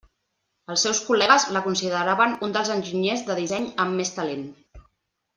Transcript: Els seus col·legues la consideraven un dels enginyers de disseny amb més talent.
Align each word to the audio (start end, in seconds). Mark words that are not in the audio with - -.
Els 0.75 0.83
seus 0.87 1.01
col·legues 1.09 1.43
la 1.57 1.61
consideraven 1.65 2.33
un 2.47 2.55
dels 2.55 2.71
enginyers 2.79 3.25
de 3.31 3.35
disseny 3.41 3.67
amb 3.85 3.99
més 4.01 4.13
talent. 4.19 4.41